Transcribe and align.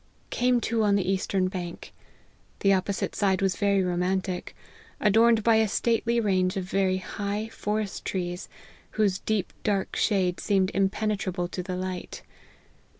Came 0.31 0.59
to 0.61 0.81
on 0.81 0.95
the 0.95 1.07
eastern 1.07 1.47
bank. 1.47 1.93
The 2.61 2.73
opposite 2.73 3.15
side 3.15 3.39
was 3.39 3.55
very 3.55 3.83
romantic; 3.83 4.55
adorned 4.99 5.37
with 5.41 5.47
a 5.47 5.67
stately 5.67 6.19
range 6.19 6.57
of 6.57 6.63
very 6.63 6.97
high 6.97 7.49
forest 7.49 8.03
trees, 8.03 8.49
whose 8.97 9.19
deep 9.19 9.53
dark 9.63 9.95
shade 9.95 10.39
seemed 10.39 10.71
impenetrable 10.73 11.47
to 11.49 11.61
the 11.61 11.75
light. 11.75 12.23